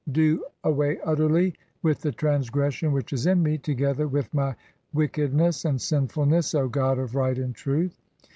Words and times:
"Do 0.11 0.43
away 0.63 0.97
utterly 1.03 1.53
with 1.83 2.01
the 2.01 2.11
transgression 2.11 2.91
which 2.91 3.13
is 3.13 3.27
in 3.27 3.43
me, 3.43 3.59
together 3.59 4.07
"with 4.07 4.33
[my] 4.33 4.55
wickedness 4.95 5.63
and 5.63 5.79
sinfulness, 5.79 6.55
O 6.55 6.67
god 6.67 6.97
of 6.97 7.13
Right 7.13 7.37
and 7.37 7.53
Truth. 7.53 8.01